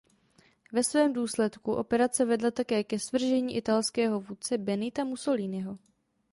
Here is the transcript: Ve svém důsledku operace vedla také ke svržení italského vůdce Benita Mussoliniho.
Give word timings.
Ve 0.73 0.83
svém 0.83 1.13
důsledku 1.13 1.73
operace 1.73 2.25
vedla 2.25 2.51
také 2.51 2.83
ke 2.83 2.99
svržení 2.99 3.55
italského 3.55 4.19
vůdce 4.21 4.57
Benita 4.57 5.03
Mussoliniho. 5.03 5.77